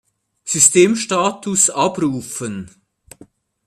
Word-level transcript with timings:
Systemstatus 0.45 1.69
abrufen! 1.69 2.71